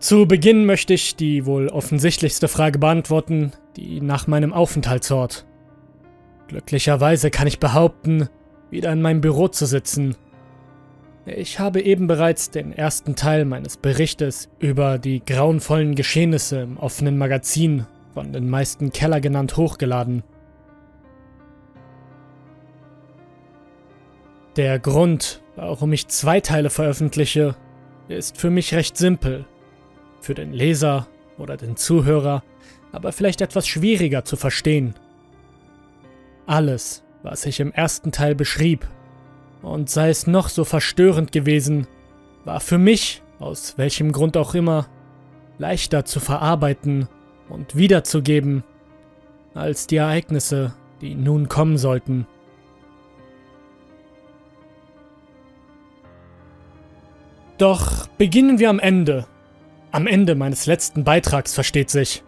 Zu 0.00 0.26
Beginn 0.26 0.64
möchte 0.64 0.94
ich 0.94 1.16
die 1.16 1.44
wohl 1.44 1.68
offensichtlichste 1.68 2.46
Frage 2.46 2.78
beantworten, 2.78 3.50
die 3.76 4.00
nach 4.00 4.28
meinem 4.28 4.52
Aufenthaltsort. 4.52 5.44
Glücklicherweise 6.46 7.30
kann 7.32 7.48
ich 7.48 7.58
behaupten, 7.58 8.28
wieder 8.70 8.92
in 8.92 9.02
meinem 9.02 9.20
Büro 9.20 9.48
zu 9.48 9.66
sitzen. 9.66 10.14
Ich 11.26 11.58
habe 11.58 11.82
eben 11.82 12.06
bereits 12.06 12.50
den 12.50 12.72
ersten 12.72 13.16
Teil 13.16 13.44
meines 13.44 13.76
Berichtes 13.76 14.48
über 14.60 14.98
die 14.98 15.20
grauenvollen 15.24 15.96
Geschehnisse 15.96 16.60
im 16.60 16.76
offenen 16.78 17.18
Magazin, 17.18 17.84
von 18.14 18.32
den 18.32 18.48
meisten 18.48 18.92
Keller 18.92 19.20
genannt, 19.20 19.56
hochgeladen. 19.56 20.22
Der 24.56 24.78
Grund, 24.78 25.42
warum 25.56 25.92
ich 25.92 26.06
zwei 26.06 26.40
Teile 26.40 26.70
veröffentliche, 26.70 27.56
ist 28.08 28.38
für 28.38 28.50
mich 28.50 28.74
recht 28.74 28.96
simpel. 28.96 29.44
Für 30.20 30.34
den 30.34 30.52
Leser 30.52 31.06
oder 31.38 31.56
den 31.56 31.76
Zuhörer, 31.76 32.42
aber 32.92 33.12
vielleicht 33.12 33.40
etwas 33.40 33.66
schwieriger 33.66 34.24
zu 34.24 34.36
verstehen. 34.36 34.94
Alles, 36.46 37.02
was 37.22 37.46
ich 37.46 37.60
im 37.60 37.72
ersten 37.72 38.12
Teil 38.12 38.34
beschrieb, 38.34 38.86
und 39.62 39.90
sei 39.90 40.08
es 40.08 40.26
noch 40.26 40.48
so 40.48 40.64
verstörend 40.64 41.32
gewesen, 41.32 41.86
war 42.44 42.60
für 42.60 42.78
mich, 42.78 43.22
aus 43.40 43.76
welchem 43.76 44.12
Grund 44.12 44.36
auch 44.36 44.54
immer, 44.54 44.86
leichter 45.58 46.04
zu 46.04 46.20
verarbeiten 46.20 47.08
und 47.48 47.76
wiederzugeben, 47.76 48.62
als 49.54 49.86
die 49.86 49.96
Ereignisse, 49.96 50.74
die 51.00 51.14
nun 51.14 51.48
kommen 51.48 51.78
sollten. 51.78 52.26
Doch 57.58 58.06
beginnen 58.06 58.60
wir 58.60 58.70
am 58.70 58.78
Ende. 58.78 59.26
Am 59.90 60.06
Ende 60.06 60.34
meines 60.34 60.66
letzten 60.66 61.04
Beitrags 61.04 61.54
versteht 61.54 61.90
sich. 61.90 62.22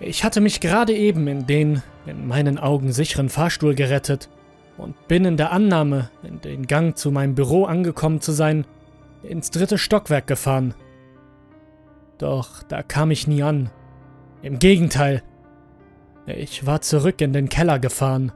Ich 0.00 0.24
hatte 0.24 0.40
mich 0.40 0.60
gerade 0.60 0.94
eben 0.94 1.28
in 1.28 1.46
den 1.46 1.82
in 2.06 2.26
meinen 2.26 2.58
Augen 2.58 2.92
sicheren 2.92 3.28
Fahrstuhl 3.28 3.74
gerettet 3.74 4.28
und 4.76 5.08
bin 5.08 5.24
in 5.24 5.36
der 5.36 5.52
Annahme, 5.52 6.10
in 6.22 6.40
den 6.40 6.66
Gang 6.66 6.96
zu 6.96 7.10
meinem 7.10 7.34
Büro 7.34 7.64
angekommen 7.64 8.20
zu 8.20 8.32
sein, 8.32 8.66
ins 9.22 9.50
dritte 9.50 9.78
Stockwerk 9.78 10.26
gefahren. 10.26 10.74
Doch 12.18 12.62
da 12.62 12.82
kam 12.82 13.10
ich 13.10 13.26
nie 13.26 13.42
an. 13.42 13.70
Im 14.42 14.58
Gegenteil, 14.58 15.22
ich 16.26 16.66
war 16.66 16.80
zurück 16.80 17.20
in 17.20 17.32
den 17.32 17.48
Keller 17.48 17.78
gefahren. 17.78 18.32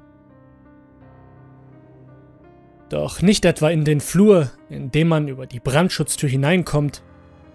Doch 2.88 3.20
nicht 3.22 3.44
etwa 3.44 3.70
in 3.70 3.84
den 3.84 4.00
Flur, 4.00 4.50
in 4.70 4.90
dem 4.90 5.08
man 5.08 5.28
über 5.28 5.46
die 5.46 5.60
Brandschutztür 5.60 6.28
hineinkommt, 6.28 7.02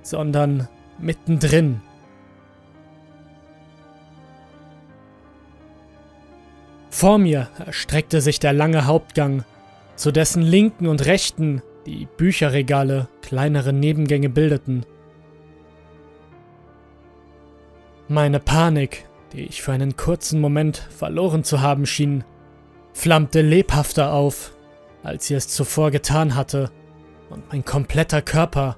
sondern 0.02 0.68
mittendrin 1.00 1.82
Vor 7.04 7.18
mir 7.18 7.50
erstreckte 7.58 8.22
sich 8.22 8.40
der 8.40 8.54
lange 8.54 8.86
Hauptgang, 8.86 9.44
zu 9.96 10.12
dessen 10.12 10.44
linken 10.44 10.88
und 10.88 11.06
rechten 11.06 11.64
die 11.88 12.08
Bücherregale 12.18 13.10
kleinere 13.24 13.74
Nebengänge 13.74 14.30
bildeten. 14.30 14.86
Meine 18.08 18.40
Panik, 18.40 19.06
die 19.34 19.42
ich 19.42 19.64
für 19.64 19.72
einen 19.72 19.98
kurzen 19.98 20.40
Moment 20.40 20.78
verloren 20.78 21.44
zu 21.44 21.62
haben 21.62 21.88
schien, 21.88 22.24
flammte 22.94 23.42
lebhafter 23.42 24.14
auf, 24.14 24.53
als 25.04 25.28
sie 25.28 25.36
es 25.36 25.48
zuvor 25.48 25.92
getan 25.92 26.36
hatte, 26.36 26.72
und 27.30 27.50
mein 27.52 27.66
kompletter 27.66 28.22
Körper 28.22 28.78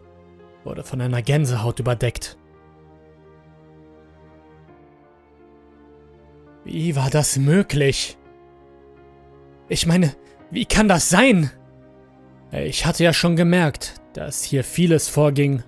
wurde 0.64 0.84
von 0.84 1.02
einer 1.02 1.22
Gänsehaut 1.22 1.80
überdeckt. 1.80 2.38
Wie 6.64 6.96
war 6.96 7.10
das 7.10 7.38
möglich? 7.38 8.18
Ich 9.70 9.86
meine, 9.86 10.16
wie 10.52 10.66
kann 10.66 10.88
das 10.88 11.10
sein? 11.10 11.52
Ich 12.52 12.86
hatte 12.86 13.04
ja 13.04 13.14
schon 13.14 13.36
gemerkt, 13.36 13.96
dass 14.14 14.44
hier 14.44 14.64
vieles 14.64 15.08
vorging, 15.08 15.64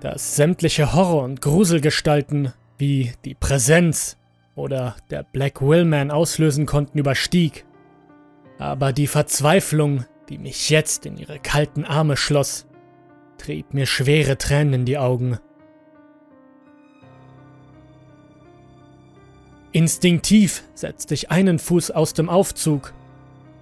dass 0.00 0.36
sämtliche 0.36 0.94
Horror- 0.94 1.24
und 1.24 1.40
Gruselgestalten 1.40 2.52
wie 2.78 3.12
die 3.24 3.34
Präsenz 3.34 4.16
oder 4.54 4.96
der 5.10 5.22
Black 5.22 5.60
Willman 5.60 6.10
auslösen 6.10 6.66
konnten, 6.66 6.98
überstieg. 6.98 7.64
Aber 8.62 8.92
die 8.92 9.08
Verzweiflung, 9.08 10.04
die 10.28 10.38
mich 10.38 10.70
jetzt 10.70 11.04
in 11.04 11.16
ihre 11.16 11.40
kalten 11.40 11.84
Arme 11.84 12.16
schloss, 12.16 12.64
trieb 13.36 13.74
mir 13.74 13.86
schwere 13.86 14.38
Tränen 14.38 14.72
in 14.72 14.84
die 14.84 14.98
Augen. 14.98 15.40
Instinktiv 19.72 20.62
setzte 20.74 21.12
ich 21.14 21.32
einen 21.32 21.58
Fuß 21.58 21.90
aus 21.90 22.14
dem 22.14 22.28
Aufzug. 22.28 22.94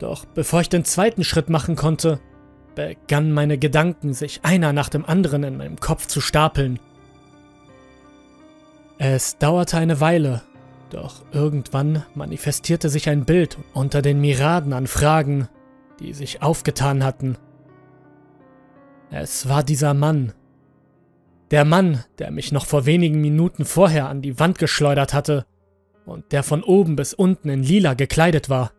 Doch 0.01 0.27
bevor 0.27 0.61
ich 0.61 0.69
den 0.69 0.85
zweiten 0.85 1.25
Schritt 1.25 1.49
machen 1.49 1.77
konnte, 1.77 2.21
begannen 2.75 3.33
meine 3.33 3.57
Gedanken 3.57 4.13
sich 4.13 4.41
einer 4.45 4.75
nach 4.75 4.91
dem 4.91 5.07
anderen 5.07 5.45
in 5.45 5.57
meinem 5.57 5.81
Kopf 5.81 6.09
zu 6.09 6.21
stapeln. 6.21 6.79
Es 8.99 9.39
dauerte 9.39 9.79
eine 9.79 10.03
Weile, 10.03 10.43
doch 10.91 11.25
irgendwann 11.33 12.05
manifestierte 12.15 12.89
sich 12.89 13.09
ein 13.09 13.25
Bild 13.25 13.59
unter 13.73 14.03
den 14.03 14.21
Miraden 14.21 14.73
an 14.73 14.87
Fragen, 14.87 15.49
die 16.01 16.13
sich 16.13 16.43
aufgetan 16.43 17.05
hatten. 17.05 17.37
Es 19.11 19.49
war 19.49 19.63
dieser 19.63 19.95
Mann. 19.95 20.33
Der 21.51 21.65
Mann, 21.65 22.05
der 22.19 22.31
mich 22.31 22.53
noch 22.53 22.67
vor 22.67 22.87
wenigen 22.87 23.21
Minuten 23.21 23.65
vorher 23.65 24.09
an 24.09 24.23
die 24.23 24.39
Wand 24.39 24.59
geschleudert 24.59 25.15
hatte 25.15 25.47
und 26.07 26.33
der 26.33 26.43
von 26.43 26.63
oben 26.63 26.97
bis 26.97 27.13
unten 27.13 27.49
in 27.49 27.63
lila 27.63 27.95
gekleidet 27.95 28.49
war. 28.49 28.73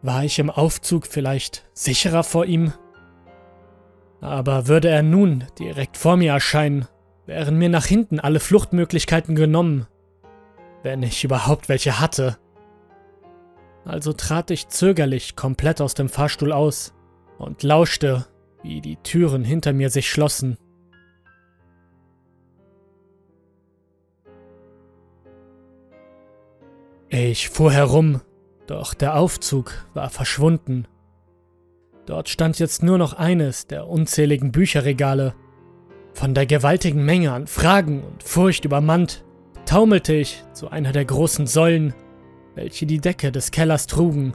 War 0.00 0.24
ich 0.24 0.38
im 0.38 0.48
Aufzug 0.48 1.06
vielleicht 1.06 1.64
sicherer 1.74 2.22
vor 2.22 2.46
ihm? 2.46 2.72
Aber 4.20 4.66
würde 4.66 4.88
er 4.88 5.02
nun 5.02 5.44
direkt 5.58 5.96
vor 5.96 6.16
mir 6.16 6.32
erscheinen, 6.32 6.86
wären 7.26 7.56
mir 7.56 7.68
nach 7.68 7.86
hinten 7.86 8.18
alle 8.20 8.40
Fluchtmöglichkeiten 8.40 9.34
genommen, 9.34 9.86
wenn 10.82 11.02
ich 11.02 11.24
überhaupt 11.24 11.68
welche 11.68 12.00
hatte. 12.00 12.38
Also 13.84 14.12
trat 14.12 14.50
ich 14.50 14.68
zögerlich 14.68 15.36
komplett 15.36 15.80
aus 15.80 15.94
dem 15.94 16.08
Fahrstuhl 16.08 16.52
aus 16.52 16.94
und 17.38 17.62
lauschte, 17.62 18.26
wie 18.62 18.80
die 18.80 18.96
Türen 18.96 19.44
hinter 19.44 19.72
mir 19.72 19.90
sich 19.90 20.10
schlossen. 20.10 20.58
Ich 27.08 27.48
fuhr 27.48 27.72
herum, 27.72 28.20
doch 28.66 28.92
der 28.92 29.16
Aufzug 29.16 29.72
war 29.94 30.10
verschwunden. 30.10 30.86
Dort 32.08 32.30
stand 32.30 32.58
jetzt 32.58 32.82
nur 32.82 32.96
noch 32.96 33.12
eines 33.12 33.66
der 33.66 33.86
unzähligen 33.86 34.50
Bücherregale. 34.50 35.34
Von 36.14 36.32
der 36.32 36.46
gewaltigen 36.46 37.04
Menge 37.04 37.32
an 37.32 37.46
Fragen 37.46 38.02
und 38.02 38.22
Furcht 38.22 38.64
übermannt, 38.64 39.26
taumelte 39.66 40.14
ich 40.14 40.42
zu 40.54 40.70
einer 40.70 40.92
der 40.92 41.04
großen 41.04 41.46
Säulen, 41.46 41.92
welche 42.54 42.86
die 42.86 42.98
Decke 42.98 43.30
des 43.30 43.50
Kellers 43.50 43.86
trugen, 43.86 44.32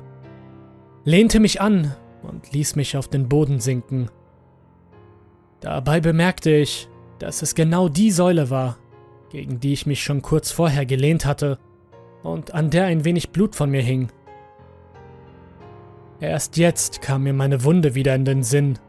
lehnte 1.04 1.40
mich 1.40 1.62
an 1.62 1.96
und 2.22 2.54
ließ 2.54 2.76
mich 2.76 2.96
auf 2.96 3.08
den 3.08 3.28
Boden 3.28 3.60
sinken. 3.60 4.12
Dabei 5.60 6.00
bemerkte 6.00 6.52
ich, 6.52 6.88
dass 7.18 7.42
es 7.42 7.56
genau 7.56 7.90
die 7.90 8.12
Säule 8.12 8.52
war, 8.52 8.78
gegen 9.32 9.60
die 9.60 9.74
ich 9.74 9.88
mich 9.88 10.04
schon 10.04 10.22
kurz 10.22 10.52
vorher 10.52 10.86
gelehnt 10.86 11.26
hatte 11.26 11.58
und 12.22 12.54
an 12.54 12.70
der 12.70 12.86
ein 12.86 13.04
wenig 13.04 13.32
Blut 13.32 13.56
von 13.56 13.72
mir 13.72 13.82
hing. 13.82 14.12
Erst 16.20 16.58
jetzt 16.58 17.02
kam 17.02 17.24
mir 17.24 17.34
meine 17.34 17.64
Wunde 17.64 17.96
wieder 17.96 18.16
in 18.16 18.26
den 18.26 18.44
Sinn. 18.44 18.80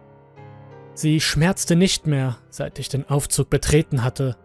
Sie 0.95 1.21
schmerzte 1.21 1.75
nicht 1.75 2.07
mehr, 2.07 2.37
seit 2.51 2.79
ich 2.79 2.89
den 2.89 3.09
Aufzug 3.09 3.51
betreten 3.51 4.05
hatte. 4.05 4.37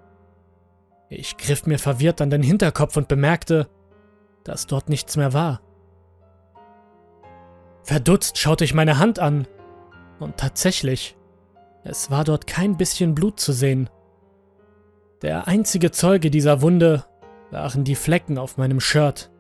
Ich 1.10 1.38
griff 1.38 1.66
mir 1.66 1.80
verwirrt 1.80 2.22
an 2.22 2.30
den 2.30 2.44
Hinterkopf 2.44 2.98
und 2.98 3.08
bemerkte, 3.08 3.68
dass 4.44 4.68
dort 4.68 4.90
nichts 4.90 5.18
mehr 5.18 5.34
war. 5.34 5.62
Verdutzt 7.84 8.38
schaute 8.38 8.64
ich 8.64 8.74
meine 8.74 9.00
Hand 9.00 9.20
an. 9.20 9.48
Und 10.20 10.38
tatsächlich, 10.38 11.18
es 11.84 12.12
war 12.12 12.24
dort 12.24 12.46
kein 12.46 12.78
bisschen 12.78 13.16
Blut 13.16 13.40
zu 13.40 13.54
sehen. 13.54 13.90
Der 15.22 15.48
einzige 15.48 15.92
Zeuge 15.92 16.30
dieser 16.30 16.62
Wunde 16.62 17.06
waren 17.52 17.84
die 17.84 17.96
Flecken 17.96 18.38
auf 18.38 18.58
meinem 18.58 18.80
Shirt. 18.80 19.32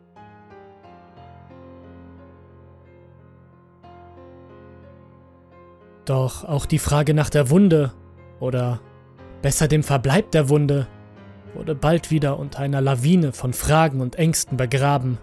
Doch 6.09 6.43
auch 6.43 6.65
die 6.65 6.79
Frage 6.79 7.13
nach 7.13 7.29
der 7.29 7.51
Wunde 7.51 7.93
oder 8.39 8.79
besser 9.43 9.67
dem 9.67 9.83
Verbleib 9.83 10.31
der 10.31 10.49
Wunde 10.49 10.87
wurde 11.53 11.75
bald 11.75 12.09
wieder 12.09 12.39
unter 12.39 12.61
einer 12.61 12.81
Lawine 12.81 13.31
von 13.31 13.53
Fragen 13.53 14.01
und 14.01 14.15
Ängsten 14.15 14.57
begraben. 14.57 15.19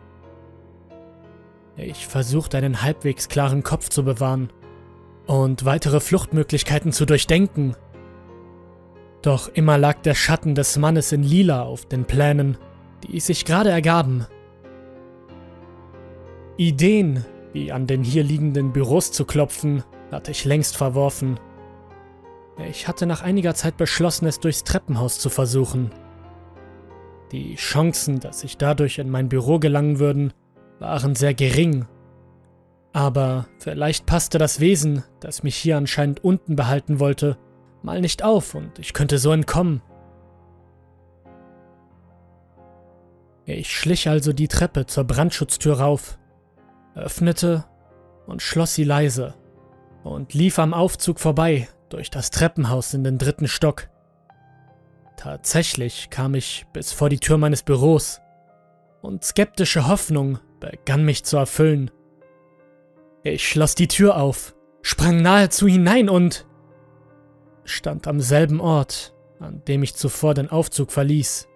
Ich 1.76 2.06
versuchte 2.06 2.56
einen 2.56 2.82
halbwegs 2.82 3.28
klaren 3.28 3.64
Kopf 3.64 3.88
zu 3.88 4.04
bewahren 4.04 4.52
und 5.26 5.64
weitere 5.64 5.98
Fluchtmöglichkeiten 5.98 6.92
zu 6.92 7.04
durchdenken. 7.04 7.74
Doch 9.22 9.48
immer 9.48 9.78
lag 9.78 10.02
der 10.02 10.14
Schatten 10.14 10.54
des 10.54 10.78
Mannes 10.78 11.10
in 11.10 11.24
lila 11.24 11.62
auf 11.64 11.86
den 11.86 12.04
Plänen, 12.04 12.58
die 13.02 13.18
sich 13.18 13.44
gerade 13.44 13.70
ergaben. 13.70 14.24
Ideen, 16.56 17.24
wie 17.52 17.72
an 17.72 17.88
den 17.88 18.04
hier 18.04 18.22
liegenden 18.22 18.72
Büros 18.72 19.10
zu 19.10 19.24
klopfen, 19.24 19.82
hatte 20.10 20.30
ich 20.30 20.44
längst 20.44 20.76
verworfen. 20.76 21.38
Ich 22.68 22.88
hatte 22.88 23.06
nach 23.06 23.22
einiger 23.22 23.54
Zeit 23.54 23.76
beschlossen, 23.76 24.26
es 24.26 24.40
durchs 24.40 24.64
Treppenhaus 24.64 25.18
zu 25.18 25.28
versuchen. 25.28 25.90
Die 27.32 27.56
Chancen, 27.56 28.20
dass 28.20 28.44
ich 28.44 28.56
dadurch 28.56 28.98
in 28.98 29.10
mein 29.10 29.28
Büro 29.28 29.58
gelangen 29.58 29.98
würden, 29.98 30.32
waren 30.78 31.14
sehr 31.14 31.34
gering. 31.34 31.86
Aber 32.92 33.46
vielleicht 33.58 34.06
passte 34.06 34.38
das 34.38 34.60
Wesen, 34.60 35.02
das 35.20 35.42
mich 35.42 35.56
hier 35.56 35.76
anscheinend 35.76 36.24
unten 36.24 36.56
behalten 36.56 36.98
wollte, 36.98 37.36
mal 37.82 38.00
nicht 38.00 38.22
auf 38.22 38.54
und 38.54 38.78
ich 38.78 38.94
könnte 38.94 39.18
so 39.18 39.32
entkommen. 39.32 39.82
Ich 43.44 43.70
schlich 43.70 44.08
also 44.08 44.32
die 44.32 44.48
Treppe 44.48 44.86
zur 44.86 45.04
Brandschutztür 45.04 45.78
rauf, 45.78 46.18
öffnete 46.94 47.64
und 48.26 48.40
schloss 48.40 48.74
sie 48.74 48.84
leise 48.84 49.34
und 50.06 50.34
lief 50.34 50.58
am 50.58 50.72
Aufzug 50.72 51.18
vorbei 51.18 51.68
durch 51.88 52.10
das 52.10 52.30
Treppenhaus 52.30 52.94
in 52.94 53.02
den 53.02 53.18
dritten 53.18 53.48
Stock. 53.48 53.88
Tatsächlich 55.16 56.10
kam 56.10 56.34
ich 56.34 56.66
bis 56.72 56.92
vor 56.92 57.08
die 57.08 57.18
Tür 57.18 57.38
meines 57.38 57.62
Büros 57.62 58.20
und 59.02 59.24
skeptische 59.24 59.88
Hoffnung 59.88 60.38
begann 60.60 61.04
mich 61.04 61.24
zu 61.24 61.36
erfüllen. 61.36 61.90
Ich 63.24 63.48
schloss 63.48 63.74
die 63.74 63.88
Tür 63.88 64.16
auf, 64.16 64.54
sprang 64.80 65.22
nahezu 65.22 65.66
hinein 65.66 66.08
und 66.08 66.46
stand 67.64 68.06
am 68.06 68.20
selben 68.20 68.60
Ort, 68.60 69.12
an 69.40 69.64
dem 69.64 69.82
ich 69.82 69.96
zuvor 69.96 70.34
den 70.34 70.50
Aufzug 70.50 70.92
verließ. 70.92 71.48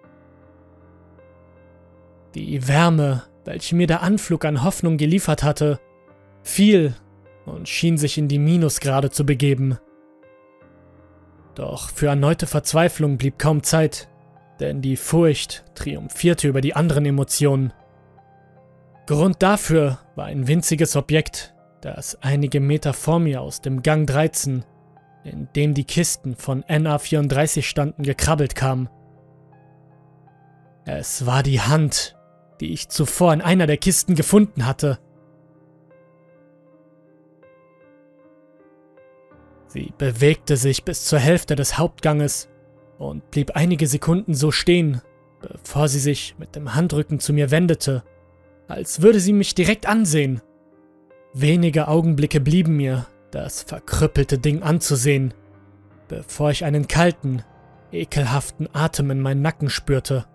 Die 2.35 2.67
Wärme, 2.67 3.23
welche 3.45 3.75
mir 3.75 3.87
der 3.87 4.01
Anflug 4.01 4.43
an 4.43 4.63
Hoffnung 4.63 4.97
geliefert 4.97 5.43
hatte, 5.43 5.79
fiel 6.43 6.95
und 7.45 7.67
schien 7.67 7.97
sich 7.97 8.17
in 8.17 8.27
die 8.27 8.39
Minusgrade 8.39 9.09
zu 9.09 9.25
begeben. 9.25 9.77
Doch 11.55 11.89
für 11.89 12.07
erneute 12.07 12.47
Verzweiflung 12.47 13.17
blieb 13.17 13.37
kaum 13.37 13.63
Zeit, 13.63 14.09
denn 14.59 14.81
die 14.81 14.95
Furcht 14.95 15.65
triumphierte 15.75 16.47
über 16.47 16.61
die 16.61 16.75
anderen 16.75 17.05
Emotionen. 17.05 17.73
Grund 19.07 19.41
dafür 19.41 19.99
war 20.15 20.25
ein 20.25 20.47
winziges 20.47 20.95
Objekt, 20.95 21.53
das 21.81 22.15
einige 22.21 22.59
Meter 22.59 22.93
vor 22.93 23.19
mir 23.19 23.41
aus 23.41 23.61
dem 23.61 23.81
Gang 23.81 24.07
13, 24.07 24.63
in 25.23 25.49
dem 25.55 25.73
die 25.73 25.83
Kisten 25.83 26.35
von 26.35 26.63
NA34 26.63 27.63
standen, 27.63 28.03
gekrabbelt 28.03 28.55
kam. 28.55 28.89
Es 30.85 31.25
war 31.25 31.43
die 31.43 31.61
Hand, 31.61 32.15
die 32.59 32.71
ich 32.71 32.89
zuvor 32.89 33.33
in 33.33 33.41
einer 33.41 33.67
der 33.67 33.77
Kisten 33.77 34.15
gefunden 34.15 34.65
hatte. 34.65 34.99
Sie 39.73 39.93
bewegte 39.97 40.57
sich 40.57 40.83
bis 40.83 41.05
zur 41.05 41.19
Hälfte 41.19 41.55
des 41.55 41.77
Hauptganges 41.77 42.49
und 42.97 43.31
blieb 43.31 43.51
einige 43.55 43.87
Sekunden 43.87 44.33
so 44.33 44.51
stehen, 44.51 45.01
bevor 45.39 45.87
sie 45.87 45.99
sich 45.99 46.35
mit 46.37 46.57
dem 46.57 46.75
Handrücken 46.75 47.21
zu 47.21 47.31
mir 47.31 47.51
wendete, 47.51 48.03
als 48.67 49.01
würde 49.01 49.21
sie 49.21 49.31
mich 49.31 49.55
direkt 49.55 49.85
ansehen. 49.85 50.41
Wenige 51.33 51.87
Augenblicke 51.87 52.41
blieben 52.41 52.75
mir, 52.75 53.07
das 53.31 53.63
verkrüppelte 53.63 54.37
Ding 54.37 54.61
anzusehen, 54.61 55.33
bevor 56.09 56.51
ich 56.51 56.65
einen 56.65 56.89
kalten, 56.89 57.43
ekelhaften 57.93 58.67
Atem 58.73 59.09
in 59.09 59.21
meinen 59.21 59.41
Nacken 59.41 59.69
spürte. 59.69 60.25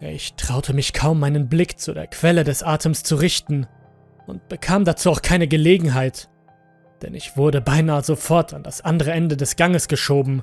Ich 0.00 0.32
traute 0.34 0.72
mich 0.72 0.94
kaum, 0.94 1.20
meinen 1.20 1.50
Blick 1.50 1.78
zu 1.78 1.92
der 1.92 2.06
Quelle 2.06 2.42
des 2.42 2.62
Atems 2.62 3.02
zu 3.02 3.16
richten, 3.16 3.66
und 4.26 4.48
bekam 4.48 4.84
dazu 4.84 5.10
auch 5.10 5.22
keine 5.22 5.48
Gelegenheit, 5.48 6.28
denn 7.02 7.14
ich 7.14 7.36
wurde 7.36 7.60
beinahe 7.60 8.02
sofort 8.02 8.54
an 8.54 8.62
das 8.62 8.80
andere 8.80 9.12
Ende 9.12 9.36
des 9.36 9.56
Ganges 9.56 9.88
geschoben. 9.88 10.42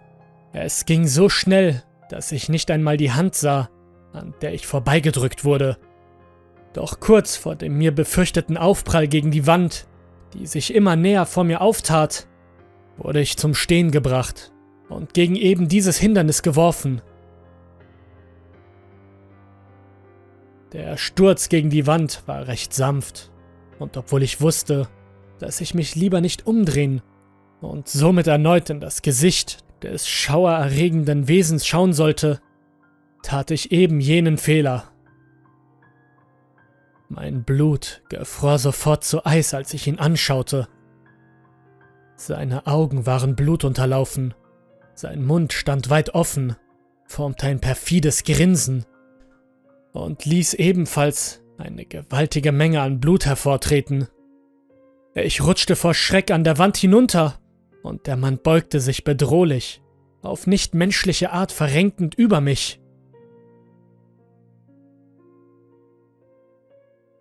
Es 0.53 0.85
ging 0.85 1.07
so 1.07 1.29
schnell, 1.29 1.83
dass 2.09 2.31
ich 2.31 2.49
nicht 2.49 2.69
einmal 2.71 2.97
die 2.97 3.11
Hand 3.11 3.35
sah, 3.35 3.69
an 4.13 4.33
der 4.41 4.53
ich 4.53 4.67
vorbeigedrückt 4.67 5.43
wurde. 5.43 5.77
Doch 6.73 6.99
kurz 6.99 7.35
vor 7.35 7.55
dem 7.55 7.77
mir 7.77 7.93
befürchteten 7.93 8.57
Aufprall 8.57 9.07
gegen 9.07 9.31
die 9.31 9.47
Wand, 9.47 9.87
die 10.33 10.45
sich 10.47 10.73
immer 10.73 10.95
näher 10.95 11.25
vor 11.25 11.43
mir 11.43 11.61
auftat, 11.61 12.27
wurde 12.97 13.21
ich 13.21 13.37
zum 13.37 13.55
Stehen 13.55 13.91
gebracht 13.91 14.51
und 14.89 15.13
gegen 15.13 15.35
eben 15.35 15.67
dieses 15.67 15.97
Hindernis 15.97 16.43
geworfen. 16.43 17.01
Der 20.71 20.97
Sturz 20.97 21.49
gegen 21.49 21.69
die 21.69 21.85
Wand 21.85 22.23
war 22.25 22.47
recht 22.47 22.73
sanft 22.73 23.32
und 23.79 23.97
obwohl 23.97 24.23
ich 24.23 24.41
wusste, 24.41 24.87
dass 25.39 25.61
ich 25.61 25.73
mich 25.73 25.95
lieber 25.95 26.21
nicht 26.21 26.47
umdrehen 26.47 27.01
und 27.61 27.87
somit 27.87 28.27
erneut 28.27 28.69
in 28.69 28.79
das 28.79 29.01
Gesicht 29.01 29.63
des 29.81 30.07
schauererregenden 30.07 31.27
Wesens 31.27 31.65
schauen 31.65 31.93
sollte, 31.93 32.41
tat 33.21 33.51
ich 33.51 33.71
eben 33.71 33.99
jenen 33.99 34.37
Fehler. 34.37 34.91
Mein 37.09 37.43
Blut 37.43 38.01
gefror 38.09 38.57
sofort 38.57 39.03
zu 39.03 39.25
Eis, 39.25 39.53
als 39.53 39.73
ich 39.73 39.87
ihn 39.87 39.99
anschaute. 39.99 40.67
Seine 42.15 42.65
Augen 42.67 43.05
waren 43.05 43.35
blutunterlaufen, 43.35 44.33
sein 44.95 45.23
Mund 45.23 45.53
stand 45.53 45.89
weit 45.89 46.15
offen, 46.15 46.55
formte 47.05 47.47
ein 47.47 47.59
perfides 47.59 48.23
Grinsen 48.23 48.85
und 49.91 50.25
ließ 50.25 50.55
ebenfalls 50.55 51.42
eine 51.63 51.85
gewaltige 51.85 52.51
Menge 52.51 52.81
an 52.81 52.99
Blut 52.99 53.25
hervortreten. 53.25 54.09
Ich 55.15 55.41
rutschte 55.41 55.75
vor 55.75 55.93
Schreck 55.93 56.29
an 56.29 56.43
der 56.43 56.57
Wand 56.57 56.75
hinunter, 56.77 57.39
und 57.83 58.05
der 58.07 58.17
Mann 58.17 58.39
beugte 58.41 58.79
sich 58.79 59.03
bedrohlich, 59.03 59.81
auf 60.21 60.45
nicht 60.45 60.73
menschliche 60.73 61.31
Art 61.31 61.51
verrenkend 61.51 62.15
über 62.15 62.41
mich. 62.41 62.81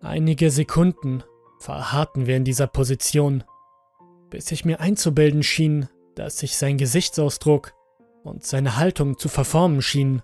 Einige 0.01 0.51
Sekunden 0.51 1.23
verharrten 1.59 2.27
wir 2.27 2.35
in 2.35 2.43
dieser 2.43 2.67
Position, 2.67 3.45
bis 4.29 4.51
ich 4.51 4.65
mir 4.65 4.81
einzubilden 4.81 5.43
schien, 5.43 5.87
dass 6.15 6.39
sich 6.39 6.57
sein 6.57 6.77
Gesichtsausdruck 6.77 7.73
und 8.23 8.43
seine 8.45 8.75
Haltung 8.75 9.17
zu 9.17 9.29
verformen 9.29 9.81
schienen. 9.81 10.21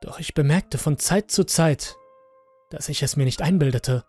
Doch 0.00 0.20
ich 0.20 0.34
bemerkte 0.34 0.78
von 0.78 0.98
Zeit 0.98 1.32
zu 1.32 1.44
Zeit, 1.44 1.96
dass 2.70 2.88
ich 2.88 3.02
es 3.02 3.16
mir 3.16 3.24
nicht 3.24 3.42
einbildete. 3.42 4.04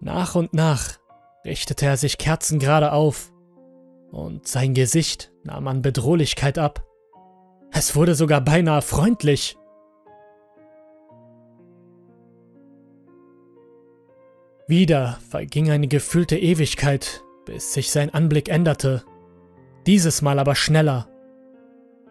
Nach 0.00 0.34
und 0.34 0.52
nach 0.54 0.98
richtete 1.44 1.86
er 1.86 1.96
sich 1.96 2.18
kerzengerade 2.18 2.92
auf, 2.92 3.32
und 4.12 4.46
sein 4.46 4.74
Gesicht 4.74 5.32
nahm 5.42 5.66
an 5.68 5.80
Bedrohlichkeit 5.80 6.58
ab. 6.58 6.86
Es 7.72 7.96
wurde 7.96 8.14
sogar 8.14 8.42
beinahe 8.42 8.82
freundlich. 8.82 9.56
Wieder 14.68 15.18
verging 15.30 15.70
eine 15.70 15.88
gefühlte 15.88 16.38
Ewigkeit, 16.38 17.24
bis 17.46 17.72
sich 17.72 17.90
sein 17.90 18.12
Anblick 18.12 18.50
änderte. 18.50 19.02
Dieses 19.86 20.20
Mal 20.20 20.38
aber 20.38 20.54
schneller. 20.54 21.08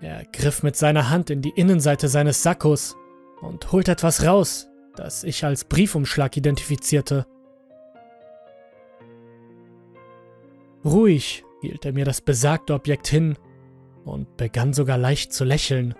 Er 0.01 0.25
griff 0.25 0.63
mit 0.63 0.75
seiner 0.75 1.09
Hand 1.11 1.29
in 1.29 1.43
die 1.43 1.53
Innenseite 1.55 2.07
seines 2.07 2.41
Sackos 2.41 2.95
und 3.41 3.71
holte 3.71 3.91
etwas 3.91 4.25
raus, 4.25 4.70
das 4.95 5.24
ich 5.24 5.45
als 5.45 5.65
Briefumschlag 5.65 6.36
identifizierte. 6.38 7.25
Ruhig 10.83 11.43
hielt 11.62 11.86
er 11.86 11.93
mir 11.93 12.05
das 12.05 12.21
besagte 12.21 12.74
Objekt 12.74 13.07
hin 13.07 13.38
und 14.03 14.38
begann 14.38 14.74
sogar 14.74 14.98
leicht 14.98 15.31
zu 15.33 15.43
lächeln. 15.43 15.95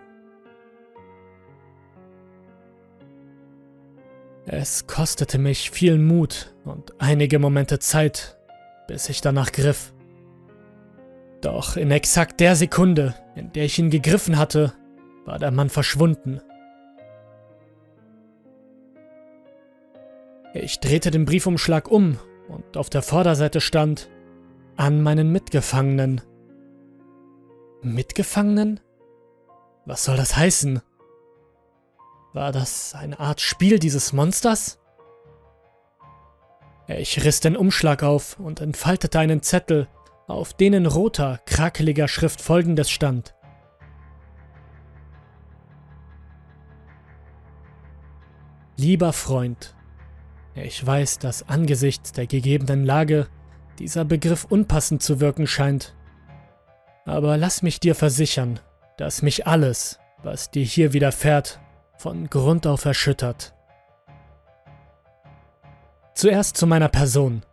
Es 4.45 4.88
kostete 4.88 5.38
mich 5.38 5.69
viel 5.69 5.98
Mut 6.00 6.53
und 6.65 7.00
einige 7.00 7.38
Momente 7.38 7.79
Zeit, 7.79 8.38
bis 8.88 9.07
ich 9.07 9.21
danach 9.21 9.51
griff. 9.51 9.93
Doch 11.41 11.77
in 11.77 11.91
exakt 11.91 12.39
der 12.39 12.55
Sekunde, 12.55 13.15
in 13.36 13.51
der 13.53 13.65
ich 13.65 13.77
ihn 13.79 13.89
gegriffen 13.89 14.38
hatte, 14.38 14.74
war 15.25 15.39
der 15.39 15.51
Mann 15.51 15.69
verschwunden. 15.69 16.41
Ich 20.53 20.79
drehte 20.79 21.12
den 21.12 21.25
Briefumschlag 21.25 21.89
um 21.89 22.17
und 22.50 22.75
auf 22.75 22.89
der 22.89 23.01
Vorderseite 23.01 23.62
stand 23.62 24.10
an 24.75 25.01
meinen 25.01 25.31
Mitgefangenen. 25.31 26.22
Mitgefangenen? 27.81 28.81
Was 29.86 30.03
soll 30.03 30.17
das 30.17 30.36
heißen? 30.36 30.81
War 32.34 32.51
das 32.51 32.93
eine 32.93 33.20
Art 33.20 33.39
Spiel 33.39 33.79
dieses 33.79 34.12
Monsters? 34.12 34.79
Ich 36.88 37.24
riss 37.24 37.39
den 37.39 37.55
Umschlag 37.55 38.03
auf 38.03 38.38
und 38.38 38.60
entfaltete 38.60 39.20
einen 39.20 39.41
Zettel, 39.41 39.88
auf 40.27 40.53
den 40.53 40.74
in 40.74 40.86
roter, 40.86 41.39
krakeliger 41.46 42.10
Schrift 42.10 42.41
folgendes 42.41 42.89
stand. 42.89 43.36
Lieber 48.75 49.13
Freund, 49.13 49.75
ich 50.55 50.86
weiß, 50.86 51.20
dass 51.20 51.48
angesichts 51.48 52.12
der 52.12 52.27
gegebenen 52.27 52.84
Lage 52.84 53.27
dieser 53.79 54.05
Begriff 54.05 54.46
unpassend 54.46 55.01
zu 55.01 55.20
wirken 55.20 55.48
scheint. 55.48 55.96
Aber 57.05 57.38
lass 57.38 57.62
mich 57.62 57.79
dir 57.79 57.96
versichern, 57.96 58.60
dass 58.98 59.22
mich 59.22 59.48
alles, 59.48 60.00
was 60.24 60.51
dir 60.51 60.63
hier 60.63 60.93
widerfährt, 60.93 61.60
von 61.98 62.29
Grund 62.29 62.67
auf 62.67 62.86
erschüttert. 62.86 63.53
Zuerst 66.13 66.58
zu 66.58 66.67
meiner 66.67 66.89
Person. 66.89 67.43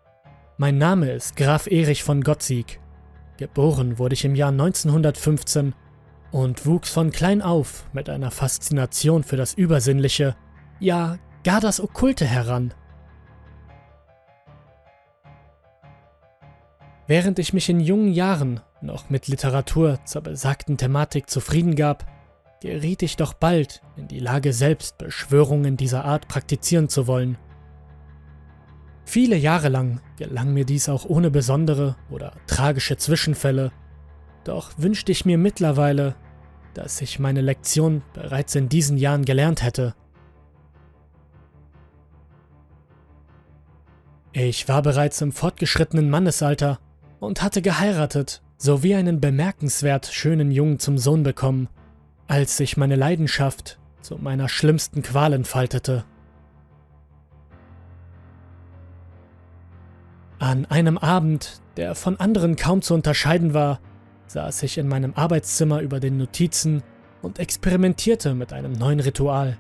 Mein 0.57 0.77
Name 0.79 1.13
ist 1.13 1.37
Graf 1.37 1.67
Erich 1.67 2.03
von 2.03 2.23
Gottsieg. 2.23 2.81
Geboren 3.37 3.99
wurde 3.99 4.15
ich 4.15 4.25
im 4.25 4.35
Jahr 4.35 4.51
1915 4.51 5.75
und 6.33 6.67
wuchs 6.67 6.91
von 6.91 7.11
klein 7.11 7.41
auf 7.41 7.85
mit 7.93 8.11
einer 8.11 8.31
Faszination 8.31 9.23
für 9.23 9.37
das 9.37 9.55
Übersinnliche, 9.55 10.35
ja 10.81 11.19
gar 11.45 11.61
das 11.61 11.81
Okkulte 11.81 12.27
heran. 12.27 12.75
Während 17.09 17.39
ich 17.39 17.55
mich 17.55 17.71
in 17.71 17.81
jungen 17.81 18.13
Jahren 18.13 18.61
noch 18.83 19.09
mit 19.09 19.29
Literatur 19.29 19.99
zur 20.05 20.21
besagten 20.21 20.77
Thematik 20.77 21.31
zufrieden 21.31 21.75
gab, 21.75 22.07
geriet 22.61 23.03
ich 23.03 23.17
doch 23.17 23.33
bald 23.33 23.81
in 23.97 24.09
die 24.09 24.19
Lage 24.19 24.53
selbst 24.53 24.99
Beschwörungen 24.99 25.79
dieser 25.79 26.05
Art 26.05 26.29
praktizieren 26.29 26.91
zu 26.91 27.07
wollen. 27.07 27.39
Viele 29.07 29.37
Jahre 29.37 29.71
lang 29.71 30.03
gelang 30.19 30.53
mir 30.53 30.67
dies 30.67 30.91
auch 30.91 31.07
ohne 31.07 31.31
besondere 31.31 31.97
oder 32.11 32.35
tragische 32.47 32.99
Zwischenfälle, 32.99 33.73
doch 34.45 34.73
wünschte 34.77 35.11
ich 35.11 35.25
mir 35.25 35.39
mittlerweile, 35.39 36.15
dass 36.75 37.01
ich 37.01 37.19
meine 37.19 37.41
Lektion 37.41 38.03
bereits 38.13 38.55
in 38.55 38.69
diesen 38.69 38.99
Jahren 38.99 39.25
gelernt 39.25 39.63
hätte. 39.63 39.95
Ich 44.33 44.69
war 44.69 44.83
bereits 44.83 45.23
im 45.23 45.33
fortgeschrittenen 45.33 46.11
Mannesalter 46.11 46.79
und 47.21 47.43
hatte 47.43 47.63
geheiratet 47.63 48.43
sowie 48.57 48.95
einen 48.95 49.21
bemerkenswert 49.21 50.07
schönen 50.07 50.51
Jungen 50.51 50.79
zum 50.79 50.99
Sohn 50.99 51.23
bekommen 51.23 51.69
als 52.29 52.59
sich 52.59 52.77
meine 52.77 52.95
Leidenschaft 52.95 53.79
zu 54.03 54.17
meiner 54.17 54.49
schlimmsten 54.49 55.03
Qual 55.03 55.33
entfaltete. 55.33 56.05
An 60.39 60.67
einem 60.67 60.99
Abend, 60.99 61.61
der 61.77 61.95
von 61.95 62.21
anderen 62.21 62.55
kaum 62.55 62.83
zu 62.83 62.95
unterscheiden 62.95 63.55
war, 63.55 63.81
saß 64.29 64.63
ich 64.63 64.79
in 64.79 64.87
meinem 64.87 65.15
Arbeitszimmer 65.15 65.81
über 65.81 66.01
den 66.01 66.19
Notizen 66.19 66.83
und 67.23 67.39
experimentierte 67.39 68.35
mit 68.35 68.53
einem 68.53 68.73
neuen 68.73 69.01
Ritual. 69.01 69.57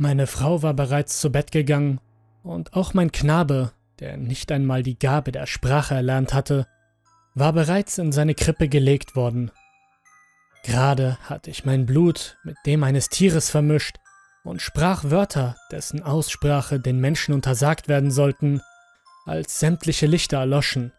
Meine 0.00 0.28
Frau 0.28 0.62
war 0.62 0.74
bereits 0.74 1.20
zu 1.20 1.30
Bett 1.30 1.50
gegangen, 1.50 2.00
und 2.44 2.74
auch 2.74 2.94
mein 2.94 3.10
Knabe, 3.10 3.72
der 3.98 4.16
nicht 4.16 4.52
einmal 4.52 4.84
die 4.84 4.96
Gabe 4.96 5.32
der 5.32 5.46
Sprache 5.46 5.96
erlernt 5.96 6.32
hatte, 6.32 6.68
war 7.34 7.52
bereits 7.52 7.98
in 7.98 8.12
seine 8.12 8.36
Krippe 8.36 8.68
gelegt 8.68 9.16
worden. 9.16 9.50
Gerade 10.62 11.18
hatte 11.22 11.50
ich 11.50 11.64
mein 11.64 11.84
Blut 11.84 12.38
mit 12.44 12.56
dem 12.64 12.84
eines 12.84 13.08
Tieres 13.08 13.50
vermischt 13.50 13.96
und 14.44 14.62
sprach 14.62 15.02
Wörter, 15.10 15.56
dessen 15.72 16.02
Aussprache 16.04 16.78
den 16.78 17.00
Menschen 17.00 17.34
untersagt 17.34 17.88
werden 17.88 18.12
sollten, 18.12 18.62
als 19.26 19.58
sämtliche 19.58 20.06
Lichter 20.06 20.38
erloschen. 20.38 20.92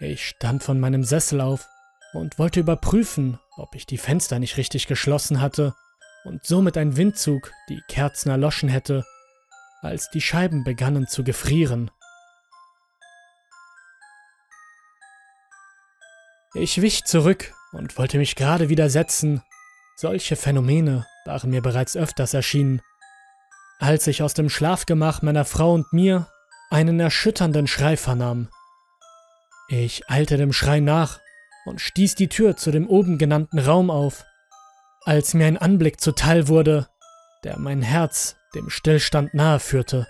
Ich 0.00 0.26
stand 0.26 0.62
von 0.62 0.80
meinem 0.80 1.04
Sessel 1.04 1.42
auf 1.42 1.68
und 2.14 2.38
wollte 2.38 2.60
überprüfen, 2.60 3.38
ob 3.56 3.74
ich 3.74 3.84
die 3.84 3.98
Fenster 3.98 4.38
nicht 4.38 4.56
richtig 4.56 4.86
geschlossen 4.86 5.42
hatte, 5.42 5.74
und 6.24 6.44
somit 6.44 6.76
ein 6.76 6.96
Windzug 6.96 7.52
die 7.68 7.80
Kerzen 7.88 8.30
erloschen 8.30 8.68
hätte, 8.68 9.04
als 9.82 10.10
die 10.10 10.20
Scheiben 10.20 10.64
begannen 10.64 11.06
zu 11.06 11.22
gefrieren. 11.24 11.90
Ich 16.54 16.80
wich 16.80 17.04
zurück 17.04 17.52
und 17.72 17.98
wollte 17.98 18.18
mich 18.18 18.36
gerade 18.36 18.68
wieder 18.68 18.88
setzen. 18.88 19.42
Solche 19.96 20.36
Phänomene 20.36 21.06
waren 21.24 21.50
mir 21.50 21.62
bereits 21.62 21.96
öfters 21.96 22.32
erschienen. 22.32 22.80
Als 23.80 24.06
ich 24.06 24.22
aus 24.22 24.34
dem 24.34 24.48
Schlafgemach 24.48 25.22
meiner 25.22 25.44
Frau 25.44 25.74
und 25.74 25.92
mir 25.92 26.28
einen 26.70 27.00
erschütternden 27.00 27.66
Schrei 27.66 27.96
vernahm. 27.96 28.48
Ich 29.68 30.08
eilte 30.08 30.36
dem 30.36 30.52
Schrei 30.52 30.80
nach 30.80 31.20
und 31.64 31.80
stieß 31.80 32.14
die 32.14 32.28
Tür 32.28 32.56
zu 32.56 32.70
dem 32.70 32.86
oben 32.88 33.18
genannten 33.18 33.58
Raum 33.58 33.90
auf 33.90 34.24
als 35.04 35.34
mir 35.34 35.46
ein 35.46 35.58
Anblick 35.58 36.00
zuteil 36.00 36.48
wurde, 36.48 36.88
der 37.44 37.58
mein 37.58 37.82
Herz 37.82 38.36
dem 38.54 38.70
Stillstand 38.70 39.34
nahe 39.34 39.60
führte. 39.60 40.06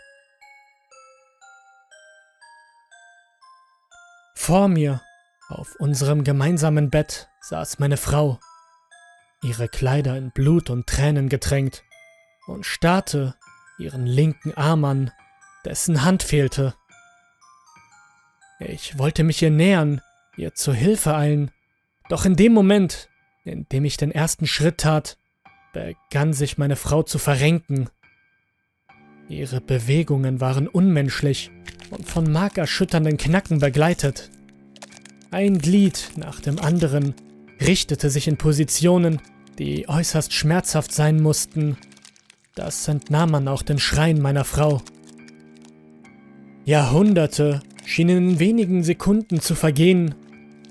Vor 4.34 4.68
mir, 4.68 5.00
auf 5.48 5.74
unserem 5.76 6.22
gemeinsamen 6.22 6.90
Bett, 6.90 7.28
saß 7.40 7.78
meine 7.78 7.96
Frau, 7.96 8.38
ihre 9.42 9.68
Kleider 9.68 10.16
in 10.16 10.30
Blut 10.32 10.70
und 10.70 10.86
Tränen 10.86 11.28
getränkt, 11.28 11.82
und 12.46 12.66
starrte 12.66 13.34
ihren 13.78 14.06
linken 14.06 14.52
Arm 14.54 14.84
an, 14.84 15.10
dessen 15.64 16.04
Hand 16.04 16.22
fehlte. 16.22 16.74
Ich 18.60 18.98
wollte 18.98 19.24
mich 19.24 19.42
ihr 19.42 19.50
nähern, 19.50 20.00
ihr 20.36 20.54
zur 20.54 20.74
Hilfe 20.74 21.14
eilen, 21.14 21.50
doch 22.08 22.24
in 22.24 22.36
dem 22.36 22.52
Moment 22.52 23.08
indem 23.44 23.84
ich 23.84 23.96
den 23.96 24.10
ersten 24.10 24.46
Schritt 24.46 24.78
tat, 24.78 25.18
begann 25.72 26.32
sich 26.32 26.58
meine 26.58 26.76
Frau 26.76 27.02
zu 27.02 27.18
verrenken. 27.18 27.88
Ihre 29.28 29.60
Bewegungen 29.60 30.40
waren 30.40 30.68
unmenschlich 30.68 31.50
und 31.90 32.06
von 32.06 32.30
markerschütternden 32.30 33.16
Knacken 33.16 33.58
begleitet. 33.58 34.30
Ein 35.30 35.58
Glied 35.58 36.12
nach 36.16 36.40
dem 36.40 36.58
anderen 36.58 37.14
richtete 37.60 38.10
sich 38.10 38.28
in 38.28 38.36
Positionen, 38.36 39.20
die 39.58 39.88
äußerst 39.88 40.32
schmerzhaft 40.32 40.92
sein 40.92 41.20
mussten. 41.20 41.76
Das 42.54 42.86
entnahm 42.88 43.30
man 43.30 43.48
auch 43.48 43.62
den 43.62 43.78
Schreien 43.78 44.20
meiner 44.20 44.44
Frau. 44.44 44.80
Jahrhunderte 46.64 47.62
schienen 47.84 48.30
in 48.30 48.38
wenigen 48.38 48.82
Sekunden 48.84 49.40
zu 49.40 49.54
vergehen, 49.54 50.14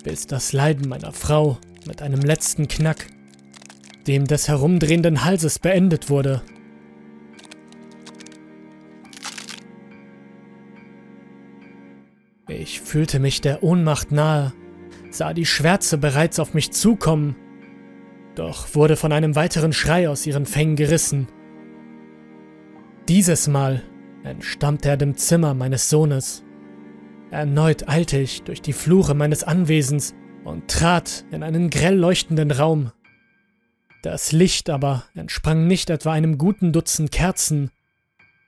bis 0.03 0.27
das 0.27 0.53
Leiden 0.53 0.87
meiner 0.87 1.11
Frau 1.11 1.59
mit 1.85 2.01
einem 2.01 2.21
letzten 2.21 2.67
Knack, 2.67 3.07
dem 4.07 4.25
des 4.25 4.47
herumdrehenden 4.47 5.23
Halses 5.23 5.59
beendet 5.59 6.09
wurde. 6.09 6.41
Ich 12.47 12.81
fühlte 12.81 13.19
mich 13.19 13.41
der 13.41 13.63
Ohnmacht 13.63 14.11
nahe, 14.11 14.53
sah 15.09 15.33
die 15.33 15.45
Schwärze 15.45 15.97
bereits 15.97 16.39
auf 16.39 16.53
mich 16.53 16.71
zukommen, 16.71 17.35
doch 18.35 18.75
wurde 18.75 18.95
von 18.95 19.11
einem 19.11 19.35
weiteren 19.35 19.73
Schrei 19.73 20.09
aus 20.09 20.25
ihren 20.25 20.45
Fängen 20.45 20.75
gerissen. 20.75 21.27
Dieses 23.07 23.47
Mal 23.47 23.83
entstammte 24.23 24.89
er 24.89 24.97
dem 24.97 25.17
Zimmer 25.17 25.53
meines 25.53 25.89
Sohnes. 25.89 26.43
Erneut 27.31 27.89
eilte 27.89 28.17
ich 28.17 28.43
durch 28.43 28.61
die 28.61 28.73
Flure 28.73 29.15
meines 29.15 29.43
Anwesens 29.43 30.13
und 30.43 30.67
trat 30.69 31.25
in 31.31 31.43
einen 31.43 31.69
grell 31.69 31.95
leuchtenden 31.95 32.51
Raum. 32.51 32.91
Das 34.01 34.31
Licht 34.31 34.69
aber 34.69 35.03
entsprang 35.15 35.67
nicht 35.67 35.89
etwa 35.89 36.11
einem 36.11 36.37
guten 36.37 36.73
Dutzend 36.73 37.11
Kerzen, 37.11 37.71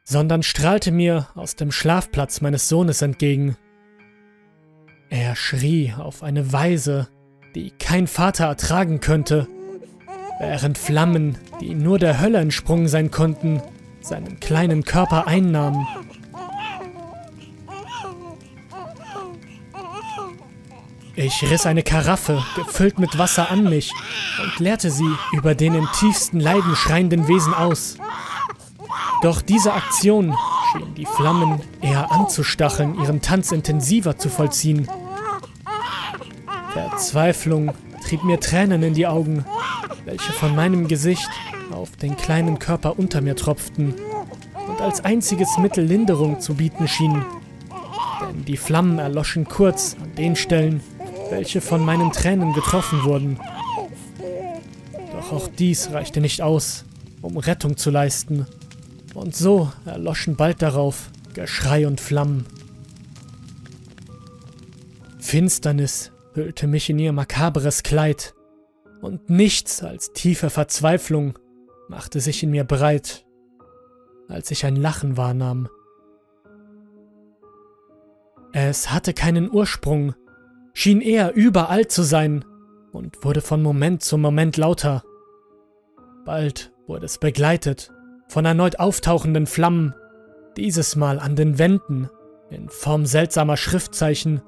sondern 0.03 0.43
strahlte 0.43 0.91
mir 0.91 1.27
aus 1.35 1.55
dem 1.55 1.71
Schlafplatz 1.71 2.41
meines 2.41 2.69
Sohnes 2.69 3.01
entgegen. 3.01 3.57
Er 5.09 5.35
schrie 5.35 5.93
auf 5.97 6.23
eine 6.23 6.51
Weise, 6.51 7.07
die 7.55 7.71
kein 7.71 8.07
Vater 8.07 8.45
ertragen 8.45 8.99
könnte, 8.99 9.47
während 10.39 10.77
Flammen, 10.77 11.37
die 11.61 11.73
nur 11.73 11.99
der 11.99 12.19
Hölle 12.19 12.39
entsprungen 12.39 12.87
sein 12.87 13.11
konnten, 13.11 13.61
seinen 14.01 14.39
kleinen 14.39 14.83
Körper 14.83 15.27
einnahmen. 15.27 15.87
Ich 21.17 21.49
riss 21.49 21.65
eine 21.65 21.81
Karaffe, 21.81 22.43
gefüllt 22.57 22.99
mit 22.99 23.17
Wasser, 23.17 23.49
an 23.49 23.63
mich 23.63 23.91
und 24.43 24.59
leerte 24.59 24.91
sie 24.91 25.09
über 25.31 25.55
den 25.55 25.73
im 25.73 25.87
tiefsten 25.93 26.41
Leiden 26.41 26.75
schreienden 26.75 27.27
Wesen 27.29 27.53
aus. 27.53 27.97
Doch 29.21 29.41
diese 29.41 29.73
Aktion 29.73 30.35
schienen 30.71 30.93
die 30.95 31.05
Flammen 31.05 31.61
eher 31.81 32.11
anzustacheln, 32.11 32.99
ihren 32.99 33.21
Tanz 33.21 33.53
intensiver 33.53 34.17
zu 34.17 34.29
vollziehen. 34.29 34.89
Verzweiflung 36.73 37.73
trieb 38.03 38.25
mir 38.25 38.41
Tränen 38.41 38.83
in 38.83 38.93
die 38.93 39.07
Augen, 39.07 39.45
welche 40.03 40.33
von 40.33 40.53
meinem 40.53 40.89
Gesicht 40.89 41.29
auf 41.71 41.95
den 41.95 42.17
kleinen 42.17 42.59
Körper 42.59 42.99
unter 42.99 43.21
mir 43.21 43.37
tropften 43.37 43.95
und 44.67 44.81
als 44.81 45.03
einziges 45.05 45.57
Mittel 45.57 45.85
Linderung 45.85 46.41
zu 46.41 46.55
bieten 46.55 46.89
schienen. 46.89 47.25
Denn 48.21 48.43
die 48.43 48.57
Flammen 48.57 48.99
erloschen 48.99 49.45
kurz 49.45 49.95
an 50.01 50.13
den 50.15 50.35
Stellen, 50.35 50.81
welche 51.29 51.61
von 51.61 51.83
meinen 51.83 52.11
Tränen 52.11 52.53
getroffen 52.53 53.03
wurden. 53.03 53.39
Doch 55.11 55.31
auch 55.31 55.47
dies 55.47 55.91
reichte 55.91 56.21
nicht 56.21 56.41
aus, 56.41 56.85
um 57.21 57.37
Rettung 57.37 57.77
zu 57.77 57.89
leisten. 57.89 58.45
Und 59.13 59.35
so 59.35 59.71
erloschen 59.85 60.35
bald 60.35 60.61
darauf 60.61 61.09
Geschrei 61.33 61.87
und 61.87 61.99
Flammen. 61.99 62.45
Finsternis 65.19 66.11
hüllte 66.33 66.67
mich 66.67 66.89
in 66.89 66.99
ihr 66.99 67.11
makabres 67.11 67.83
Kleid, 67.83 68.33
und 69.01 69.29
nichts 69.29 69.83
als 69.83 70.13
tiefe 70.13 70.49
Verzweiflung 70.49 71.37
machte 71.89 72.19
sich 72.19 72.41
in 72.41 72.51
mir 72.51 72.63
breit, 72.63 73.25
als 74.27 74.49
ich 74.49 74.65
ein 74.65 74.75
Lachen 74.75 75.17
wahrnahm. 75.17 75.69
Es 78.51 78.91
hatte 78.91 79.13
keinen 79.13 79.51
Ursprung, 79.51 80.15
schien 80.75 81.01
eher 81.01 81.33
überall 81.33 81.87
zu 81.87 82.03
sein 82.03 82.45
und 82.91 83.23
wurde 83.23 83.41
von 83.41 83.63
Moment 83.63 84.03
zu 84.03 84.19
Moment 84.19 84.57
lauter. 84.57 85.03
Bald 86.25 86.71
wurde 86.85 87.05
es 87.05 87.17
begleitet 87.17 87.91
von 88.27 88.45
erneut 88.45 88.79
auftauchenden 88.79 89.47
Flammen, 89.47 89.95
dieses 90.57 90.95
Mal 90.95 91.19
an 91.19 91.35
den 91.35 91.57
Wänden 91.57 92.09
in 92.49 92.69
Form 92.69 93.05
seltsamer 93.05 93.57
Schriftzeichen, 93.57 94.41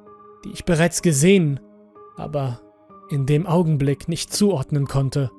die 0.44 0.52
ich 0.52 0.66
bereits 0.66 1.02
gesehen, 1.02 1.60
aber 2.18 2.62
in 3.10 3.26
dem 3.26 3.48
Augenblick 3.48 4.08
nicht 4.08 4.34
zuordnen 4.34 4.86
konnte. 4.88 5.32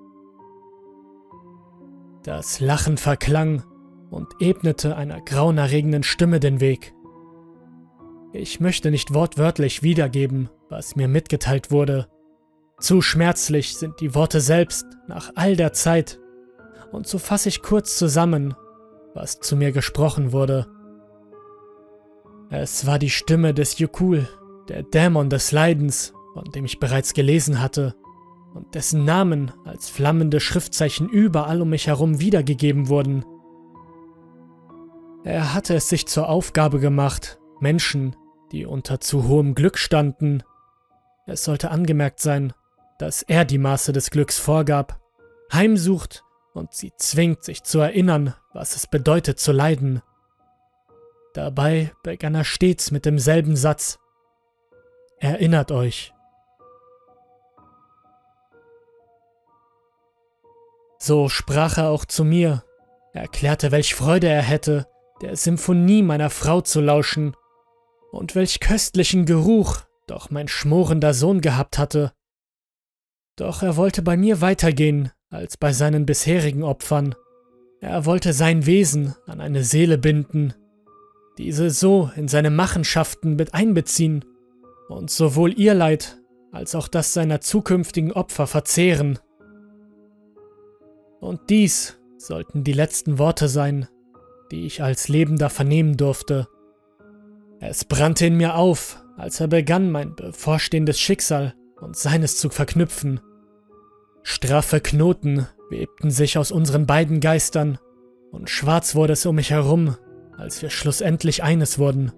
Das 2.22 2.60
Lachen 2.60 2.96
verklang 2.96 3.62
und 4.10 4.28
ebnete 4.40 4.96
einer 4.96 5.20
grauenerregenden 5.20 6.02
Stimme 6.02 6.40
den 6.40 6.60
Weg. 6.60 6.94
Ich 8.32 8.60
möchte 8.60 8.90
nicht 8.90 9.12
wortwörtlich 9.12 9.82
wiedergeben, 9.82 10.48
was 10.68 10.96
mir 10.96 11.08
mitgeteilt 11.08 11.70
wurde. 11.70 12.08
Zu 12.80 13.02
schmerzlich 13.02 13.76
sind 13.76 14.00
die 14.00 14.14
Worte 14.14 14.40
selbst 14.40 14.86
nach 15.06 15.32
all 15.34 15.56
der 15.56 15.72
Zeit, 15.72 16.18
und 16.92 17.06
so 17.06 17.18
fasse 17.18 17.48
ich 17.48 17.62
kurz 17.62 17.98
zusammen, 17.98 18.54
was 19.14 19.40
zu 19.40 19.56
mir 19.56 19.72
gesprochen 19.72 20.32
wurde. 20.32 20.66
Es 22.50 22.86
war 22.86 22.98
die 22.98 23.10
Stimme 23.10 23.52
des 23.52 23.78
Yukul, 23.78 24.28
der 24.68 24.82
Dämon 24.82 25.28
des 25.28 25.52
Leidens, 25.52 26.14
von 26.34 26.44
dem 26.52 26.64
ich 26.64 26.78
bereits 26.78 27.12
gelesen 27.12 27.60
hatte, 27.60 27.94
und 28.54 28.74
dessen 28.74 29.04
Namen 29.04 29.52
als 29.64 29.90
flammende 29.90 30.40
Schriftzeichen 30.40 31.08
überall 31.08 31.60
um 31.60 31.70
mich 31.70 31.86
herum 31.88 32.20
wiedergegeben 32.20 32.88
wurden. 32.88 33.24
Er 35.24 35.52
hatte 35.52 35.74
es 35.74 35.88
sich 35.88 36.06
zur 36.06 36.28
Aufgabe 36.28 36.80
gemacht, 36.80 37.38
Menschen, 37.60 38.16
die 38.52 38.64
unter 38.64 39.00
zu 39.00 39.28
hohem 39.28 39.54
Glück 39.54 39.76
standen, 39.76 40.42
es 41.28 41.44
sollte 41.44 41.70
angemerkt 41.70 42.20
sein, 42.20 42.52
dass 42.98 43.22
er 43.22 43.44
die 43.44 43.58
Maße 43.58 43.92
des 43.92 44.10
Glücks 44.10 44.38
vorgab, 44.38 45.00
heimsucht 45.52 46.24
und 46.54 46.72
sie 46.74 46.92
zwingt, 46.96 47.44
sich 47.44 47.62
zu 47.62 47.78
erinnern, 47.78 48.34
was 48.52 48.74
es 48.74 48.86
bedeutet 48.86 49.38
zu 49.38 49.52
leiden. 49.52 50.02
Dabei 51.34 51.92
begann 52.02 52.34
er 52.34 52.44
stets 52.44 52.90
mit 52.90 53.04
demselben 53.04 53.56
Satz. 53.56 53.98
Erinnert 55.18 55.70
euch. 55.70 56.12
So 60.98 61.28
sprach 61.28 61.78
er 61.78 61.90
auch 61.90 62.04
zu 62.04 62.24
mir, 62.24 62.64
erklärte, 63.12 63.70
welch 63.70 63.94
Freude 63.94 64.28
er 64.28 64.42
hätte, 64.42 64.88
der 65.20 65.36
Symphonie 65.36 66.02
meiner 66.02 66.30
Frau 66.30 66.60
zu 66.60 66.80
lauschen, 66.80 67.36
und 68.10 68.34
welch 68.34 68.60
köstlichen 68.60 69.26
Geruch 69.26 69.82
doch 70.08 70.30
mein 70.30 70.48
schmorender 70.48 71.14
Sohn 71.14 71.40
gehabt 71.40 71.78
hatte. 71.78 72.12
Doch 73.36 73.62
er 73.62 73.76
wollte 73.76 74.02
bei 74.02 74.16
mir 74.16 74.40
weitergehen 74.40 75.12
als 75.30 75.56
bei 75.56 75.72
seinen 75.72 76.06
bisherigen 76.06 76.62
Opfern. 76.62 77.14
Er 77.80 78.06
wollte 78.06 78.32
sein 78.32 78.66
Wesen 78.66 79.14
an 79.26 79.40
eine 79.40 79.62
Seele 79.62 79.98
binden, 79.98 80.54
diese 81.36 81.70
so 81.70 82.10
in 82.16 82.26
seine 82.26 82.50
Machenschaften 82.50 83.36
mit 83.36 83.54
einbeziehen 83.54 84.24
und 84.88 85.10
sowohl 85.10 85.52
ihr 85.58 85.74
Leid 85.74 86.18
als 86.50 86.74
auch 86.74 86.88
das 86.88 87.12
seiner 87.12 87.40
zukünftigen 87.40 88.12
Opfer 88.12 88.46
verzehren. 88.46 89.18
Und 91.20 91.50
dies 91.50 91.98
sollten 92.16 92.64
die 92.64 92.72
letzten 92.72 93.18
Worte 93.18 93.48
sein, 93.48 93.86
die 94.50 94.66
ich 94.66 94.82
als 94.82 95.08
Lebender 95.08 95.50
vernehmen 95.50 95.96
durfte. 95.96 96.48
Es 97.60 97.84
brannte 97.84 98.26
in 98.26 98.36
mir 98.36 98.56
auf, 98.56 99.04
als 99.18 99.40
er 99.40 99.48
begann, 99.48 99.90
mein 99.90 100.14
bevorstehendes 100.14 100.98
Schicksal 100.98 101.54
und 101.80 101.96
seines 101.96 102.36
zu 102.36 102.48
verknüpfen. 102.48 103.20
Straffe 104.22 104.80
Knoten 104.80 105.46
webten 105.70 106.10
sich 106.10 106.38
aus 106.38 106.52
unseren 106.52 106.86
beiden 106.86 107.20
Geistern, 107.20 107.78
und 108.30 108.48
schwarz 108.48 108.94
wurde 108.94 109.14
es 109.14 109.26
um 109.26 109.36
mich 109.36 109.50
herum, 109.50 109.96
als 110.36 110.62
wir 110.62 110.70
schlussendlich 110.70 111.42
eines 111.42 111.78
wurden. 111.78 112.12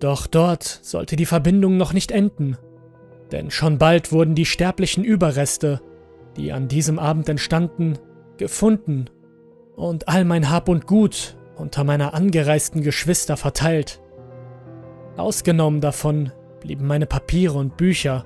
Doch 0.00 0.26
dort 0.26 0.64
sollte 0.82 1.16
die 1.16 1.26
Verbindung 1.26 1.76
noch 1.76 1.92
nicht 1.92 2.10
enden, 2.10 2.58
denn 3.30 3.50
schon 3.50 3.78
bald 3.78 4.12
wurden 4.12 4.34
die 4.34 4.46
sterblichen 4.46 5.04
Überreste, 5.04 5.80
die 6.36 6.52
an 6.52 6.68
diesem 6.68 6.98
Abend 6.98 7.28
entstanden, 7.28 7.98
gefunden 8.36 9.08
und 9.76 10.08
all 10.08 10.24
mein 10.24 10.50
Hab 10.50 10.68
und 10.68 10.86
Gut 10.86 11.36
unter 11.56 11.84
meiner 11.84 12.14
angereisten 12.14 12.82
Geschwister 12.82 13.36
verteilt. 13.36 14.00
Ausgenommen 15.16 15.80
davon 15.80 16.32
blieben 16.60 16.86
meine 16.86 17.06
Papiere 17.06 17.58
und 17.58 17.76
Bücher. 17.76 18.24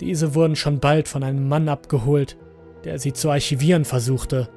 Diese 0.00 0.34
wurden 0.34 0.56
schon 0.56 0.80
bald 0.80 1.08
von 1.08 1.22
einem 1.22 1.48
Mann 1.48 1.68
abgeholt, 1.68 2.36
der 2.84 2.98
sie 2.98 3.12
zu 3.12 3.30
archivieren 3.30 3.84
versuchte. 3.84 4.48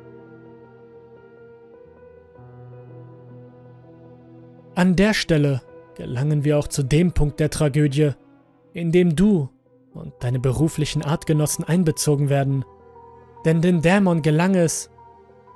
An 4.76 4.96
der 4.96 5.14
Stelle 5.14 5.62
gelangen 5.96 6.44
wir 6.44 6.58
auch 6.58 6.68
zu 6.68 6.84
dem 6.84 7.12
Punkt 7.12 7.40
der 7.40 7.50
Tragödie, 7.50 8.12
in 8.74 8.92
dem 8.92 9.16
du 9.16 9.50
und 9.94 10.14
deine 10.22 10.40
beruflichen 10.40 11.04
Artgenossen 11.04 11.66
einbezogen 11.66 12.30
werden. 12.30 12.64
Denn 13.46 13.62
den 13.62 13.82
Dämon 13.82 14.22
gelang 14.22 14.56
es, 14.56 14.90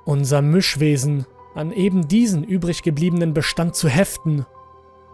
unser 0.04 0.42
Mischwesen 0.42 1.26
an 1.56 1.72
eben 1.72 2.06
diesen 2.06 2.44
übrig 2.44 2.82
gebliebenen 2.82 3.32
Bestand 3.32 3.74
zu 3.74 3.88
heften 3.88 4.44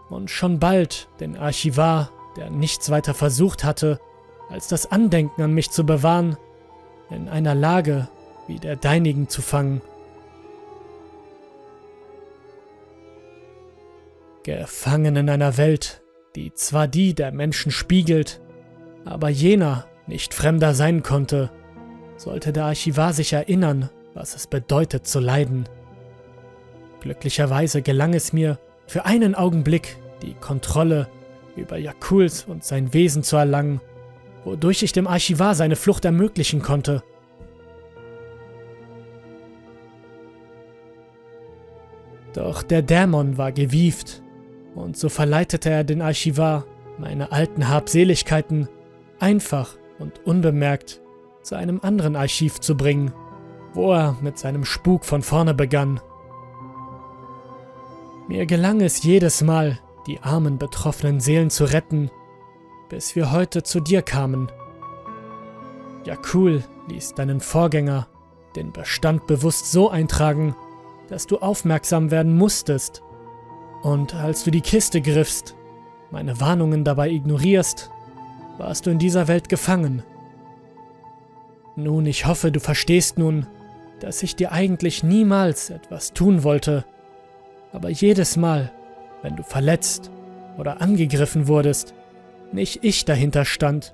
und 0.09 0.29
schon 0.29 0.59
bald 0.59 1.07
den 1.21 1.37
Archivar, 1.37 2.11
der 2.35 2.49
nichts 2.49 2.89
weiter 2.89 3.13
versucht 3.13 3.63
hatte, 3.63 3.99
als 4.49 4.67
das 4.67 4.91
Andenken 4.91 5.41
an 5.41 5.53
mich 5.53 5.71
zu 5.71 5.85
bewahren, 5.85 6.37
in 7.09 7.29
einer 7.29 7.55
Lage 7.55 8.09
wie 8.47 8.59
der 8.59 8.75
deinigen 8.75 9.29
zu 9.29 9.41
fangen. 9.41 9.81
Gefangen 14.43 15.15
in 15.15 15.29
einer 15.29 15.57
Welt, 15.57 16.03
die 16.35 16.53
zwar 16.53 16.89
die 16.89 17.15
der 17.15 17.31
Menschen 17.31 17.71
spiegelt, 17.71 18.41
aber 19.05 19.29
jener 19.29 19.87
nicht 20.07 20.33
fremder 20.33 20.73
sein 20.73 21.03
konnte, 21.03 21.49
sollte 22.17 22.51
der 22.51 22.65
Archivar 22.65 23.13
sich 23.13 23.31
erinnern, 23.31 23.89
was 24.13 24.35
es 24.35 24.47
bedeutet 24.47 25.07
zu 25.07 25.21
leiden. 25.21 25.69
Glücklicherweise 27.03 27.81
gelang 27.81 28.13
es 28.13 28.31
mir, 28.31 28.57
für 28.87 29.03
einen 29.03 29.35
Augenblick 29.35 29.97
die 30.21 30.35
Kontrolle 30.35 31.09
über 31.57 31.77
Jakuls 31.77 32.45
und 32.45 32.63
sein 32.63 32.93
Wesen 32.93 33.23
zu 33.23 33.35
erlangen, 33.35 33.81
wodurch 34.45 34.83
ich 34.83 34.93
dem 34.93 35.05
Archivar 35.05 35.53
seine 35.53 35.75
Flucht 35.75 36.05
ermöglichen 36.05 36.61
konnte. 36.61 37.03
Doch 42.31 42.63
der 42.63 42.81
Dämon 42.81 43.37
war 43.37 43.51
gewieft, 43.51 44.23
und 44.73 44.95
so 44.95 45.09
verleitete 45.09 45.69
er 45.69 45.83
den 45.83 46.01
Archivar, 46.01 46.65
meine 46.97 47.33
alten 47.33 47.67
Habseligkeiten 47.67 48.69
einfach 49.19 49.75
und 49.99 50.25
unbemerkt 50.25 51.01
zu 51.41 51.55
einem 51.55 51.81
anderen 51.81 52.15
Archiv 52.15 52.61
zu 52.61 52.77
bringen, 52.77 53.13
wo 53.73 53.91
er 53.91 54.17
mit 54.21 54.39
seinem 54.39 54.63
Spuk 54.63 55.03
von 55.03 55.21
vorne 55.21 55.53
begann. 55.53 55.99
Mir 58.27 58.45
gelang 58.45 58.79
es 58.79 59.03
jedes 59.03 59.41
Mal, 59.41 59.79
die 60.07 60.21
armen 60.21 60.57
betroffenen 60.57 61.19
Seelen 61.19 61.49
zu 61.49 61.65
retten, 61.65 62.09
bis 62.89 63.15
wir 63.15 63.31
heute 63.31 63.63
zu 63.63 63.81
dir 63.81 64.01
kamen. 64.01 64.49
Ja 66.05 66.17
cool 66.33 66.63
ließ 66.89 67.15
deinen 67.15 67.41
Vorgänger 67.41 68.07
den 68.55 68.71
Bestand 68.71 69.27
bewusst 69.27 69.71
so 69.71 69.89
eintragen, 69.89 70.55
dass 71.09 71.27
du 71.27 71.39
aufmerksam 71.39 72.11
werden 72.11 72.35
musstest. 72.35 73.03
Und 73.81 74.15
als 74.15 74.43
du 74.43 74.51
die 74.51 74.61
Kiste 74.61 75.01
griffst, 75.01 75.55
meine 76.11 76.39
Warnungen 76.39 76.83
dabei 76.83 77.09
ignorierst, 77.09 77.89
warst 78.57 78.85
du 78.85 78.91
in 78.91 78.99
dieser 78.99 79.27
Welt 79.27 79.49
gefangen. 79.49 80.03
Nun, 81.75 82.05
ich 82.05 82.25
hoffe, 82.25 82.51
du 82.51 82.59
verstehst 82.59 83.17
nun, 83.17 83.47
dass 83.99 84.23
ich 84.23 84.35
dir 84.35 84.51
eigentlich 84.51 85.03
niemals 85.03 85.69
etwas 85.71 86.13
tun 86.13 86.43
wollte, 86.43 86.85
aber 87.73 87.89
jedes 87.89 88.37
Mal, 88.37 88.71
wenn 89.21 89.35
du 89.35 89.43
verletzt 89.43 90.11
oder 90.57 90.79
angegriffen 90.79 91.47
wurdest, 91.47 91.93
nicht 92.53 92.83
ich 92.83 93.03
dahinter 93.03 93.43
stand 93.43 93.93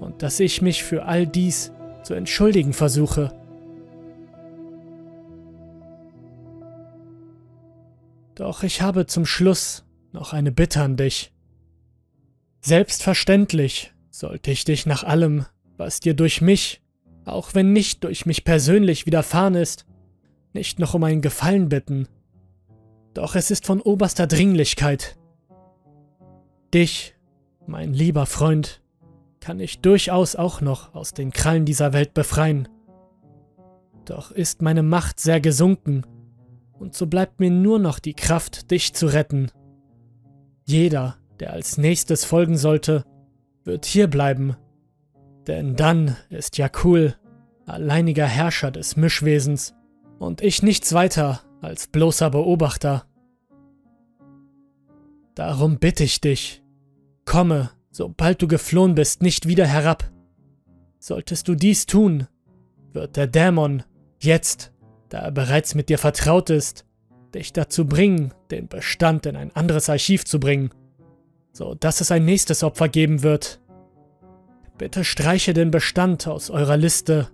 und 0.00 0.22
dass 0.22 0.40
ich 0.40 0.62
mich 0.62 0.84
für 0.84 1.04
all 1.04 1.26
dies 1.26 1.72
zu 2.04 2.14
entschuldigen 2.14 2.72
versuche. 2.72 3.34
Doch 8.34 8.62
ich 8.62 8.82
habe 8.82 9.06
zum 9.06 9.26
Schluss 9.26 9.84
noch 10.12 10.32
eine 10.32 10.52
Bitte 10.52 10.80
an 10.80 10.96
dich. 10.96 11.32
Selbstverständlich 12.60 13.92
sollte 14.10 14.50
ich 14.50 14.64
dich 14.64 14.86
nach 14.86 15.04
allem, 15.04 15.46
was 15.76 16.00
dir 16.00 16.14
durch 16.14 16.40
mich, 16.40 16.80
auch 17.24 17.54
wenn 17.54 17.72
nicht 17.72 18.04
durch 18.04 18.26
mich 18.26 18.44
persönlich 18.44 19.06
widerfahren 19.06 19.54
ist, 19.54 19.86
nicht 20.52 20.78
noch 20.78 20.94
um 20.94 21.04
einen 21.04 21.20
Gefallen 21.20 21.68
bitten. 21.68 22.08
Doch 23.14 23.36
es 23.36 23.50
ist 23.50 23.64
von 23.64 23.80
oberster 23.80 24.26
Dringlichkeit. 24.26 25.16
Dich, 26.72 27.14
mein 27.66 27.94
lieber 27.94 28.26
Freund, 28.26 28.82
kann 29.40 29.60
ich 29.60 29.80
durchaus 29.80 30.36
auch 30.36 30.60
noch 30.60 30.94
aus 30.94 31.14
den 31.14 31.32
Krallen 31.32 31.64
dieser 31.64 31.92
Welt 31.92 32.14
befreien. 32.14 32.68
Doch 34.04 34.32
ist 34.32 34.62
meine 34.62 34.82
Macht 34.82 35.20
sehr 35.20 35.40
gesunken, 35.40 36.04
und 36.72 36.94
so 36.94 37.06
bleibt 37.06 37.40
mir 37.40 37.50
nur 37.50 37.78
noch 37.78 37.98
die 37.98 38.14
Kraft, 38.14 38.70
dich 38.70 38.94
zu 38.94 39.06
retten. 39.06 39.50
Jeder, 40.64 41.16
der 41.40 41.52
als 41.52 41.78
nächstes 41.78 42.24
folgen 42.24 42.56
sollte, 42.56 43.04
wird 43.62 43.86
hier 43.86 44.08
bleiben, 44.08 44.56
denn 45.46 45.76
dann 45.76 46.16
ist 46.30 46.58
Jakul 46.58 47.14
alleiniger 47.64 48.26
Herrscher 48.26 48.70
des 48.70 48.96
Mischwesens 48.96 49.74
und 50.18 50.42
ich 50.42 50.62
nichts 50.62 50.92
weiter 50.92 51.40
als 51.64 51.86
bloßer 51.86 52.30
Beobachter. 52.30 53.06
Darum 55.34 55.78
bitte 55.78 56.04
ich 56.04 56.20
dich, 56.20 56.62
komme 57.24 57.70
sobald 57.94 58.42
du 58.42 58.48
geflohen 58.48 58.94
bist, 58.94 59.22
nicht 59.22 59.46
wieder 59.46 59.66
herab. 59.66 60.10
Solltest 60.98 61.48
du 61.48 61.54
dies 61.54 61.86
tun, 61.86 62.26
wird 62.92 63.16
der 63.16 63.26
Dämon 63.26 63.84
jetzt, 64.18 64.72
da 65.08 65.18
er 65.18 65.30
bereits 65.30 65.74
mit 65.74 65.88
dir 65.88 65.98
vertraut 65.98 66.50
ist, 66.50 66.84
dich 67.34 67.52
dazu 67.52 67.86
bringen, 67.86 68.32
den 68.50 68.68
Bestand 68.68 69.26
in 69.26 69.36
ein 69.36 69.54
anderes 69.54 69.88
Archiv 69.88 70.24
zu 70.24 70.40
bringen, 70.40 70.70
so 71.52 71.74
dass 71.74 72.00
es 72.00 72.10
ein 72.10 72.24
nächstes 72.24 72.62
Opfer 72.62 72.88
geben 72.88 73.22
wird. 73.22 73.60
Bitte 74.76 75.04
streiche 75.04 75.54
den 75.54 75.70
Bestand 75.70 76.26
aus 76.26 76.50
eurer 76.50 76.76
Liste, 76.76 77.28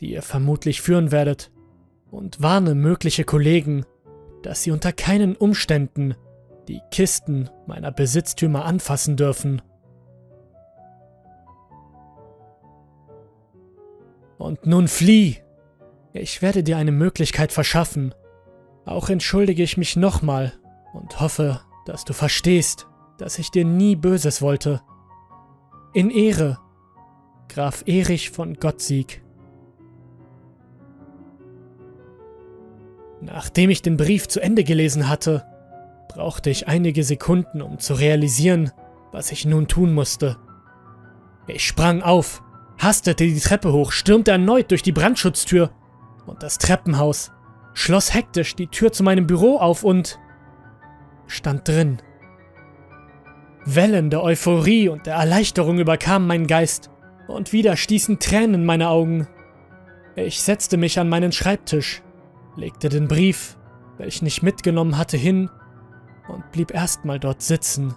die 0.00 0.12
ihr 0.12 0.22
vermutlich 0.22 0.80
führen 0.80 1.10
werdet, 1.10 1.50
und 2.10 2.42
warne 2.42 2.74
mögliche 2.74 3.24
Kollegen, 3.24 3.84
dass 4.42 4.62
sie 4.62 4.70
unter 4.70 4.92
keinen 4.92 5.36
Umständen 5.36 6.14
die 6.68 6.80
Kisten 6.90 7.50
meiner 7.66 7.90
Besitztümer 7.90 8.64
anfassen 8.64 9.16
dürfen. 9.16 9.62
Und 14.38 14.66
nun 14.66 14.88
flieh! 14.88 15.38
Ich 16.12 16.42
werde 16.42 16.62
dir 16.62 16.78
eine 16.78 16.92
Möglichkeit 16.92 17.52
verschaffen. 17.52 18.14
Auch 18.84 19.08
entschuldige 19.08 19.62
ich 19.62 19.76
mich 19.76 19.96
nochmal 19.96 20.52
und 20.94 21.20
hoffe, 21.20 21.60
dass 21.84 22.04
du 22.04 22.12
verstehst, 22.12 22.86
dass 23.18 23.38
ich 23.38 23.50
dir 23.50 23.64
nie 23.64 23.96
Böses 23.96 24.40
wollte. 24.40 24.80
In 25.92 26.10
Ehre, 26.10 26.58
Graf 27.48 27.82
Erich 27.86 28.30
von 28.30 28.54
Gottsieg. 28.54 29.22
Nachdem 33.20 33.70
ich 33.70 33.82
den 33.82 33.96
Brief 33.96 34.28
zu 34.28 34.40
Ende 34.40 34.64
gelesen 34.64 35.08
hatte, 35.08 35.44
brauchte 36.08 36.50
ich 36.50 36.68
einige 36.68 37.04
Sekunden, 37.04 37.62
um 37.62 37.78
zu 37.78 37.94
realisieren, 37.94 38.70
was 39.12 39.32
ich 39.32 39.44
nun 39.44 39.68
tun 39.68 39.92
musste. 39.92 40.36
Ich 41.46 41.66
sprang 41.66 42.02
auf, 42.02 42.42
hastete 42.78 43.24
die 43.24 43.40
Treppe 43.40 43.72
hoch, 43.72 43.92
stürmte 43.92 44.30
erneut 44.30 44.70
durch 44.70 44.82
die 44.82 44.92
Brandschutztür 44.92 45.70
und 46.26 46.42
das 46.42 46.58
Treppenhaus, 46.58 47.32
schloss 47.74 48.14
hektisch 48.14 48.54
die 48.54 48.68
Tür 48.68 48.92
zu 48.92 49.02
meinem 49.02 49.26
Büro 49.26 49.56
auf 49.56 49.82
und 49.82 50.18
stand 51.26 51.66
drin. 51.66 51.98
Wellen 53.64 54.10
der 54.10 54.22
Euphorie 54.22 54.88
und 54.88 55.06
der 55.06 55.14
Erleichterung 55.14 55.78
überkamen 55.78 56.28
meinen 56.28 56.46
Geist, 56.46 56.90
und 57.26 57.52
wieder 57.52 57.76
stießen 57.76 58.18
Tränen 58.18 58.64
meine 58.64 58.88
Augen. 58.88 59.28
Ich 60.16 60.40
setzte 60.40 60.78
mich 60.78 60.98
an 60.98 61.10
meinen 61.10 61.30
Schreibtisch, 61.30 62.02
legte 62.58 62.88
den 62.88 63.06
Brief, 63.06 63.56
welchen 63.98 64.26
ich 64.26 64.42
mitgenommen 64.42 64.98
hatte, 64.98 65.16
hin 65.16 65.48
und 66.26 66.50
blieb 66.50 66.74
erstmal 66.74 67.20
dort 67.20 67.40
sitzen, 67.40 67.94